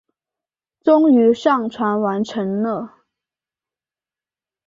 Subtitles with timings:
[0.83, 3.03] 终于上传完成了